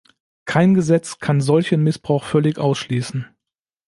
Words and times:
Kein 0.45 0.73
Gesetz 0.73 1.19
kann 1.19 1.41
solchen 1.41 1.83
Missbrauch 1.83 2.23
völlig 2.23 2.57
ausschließen. 2.57 3.27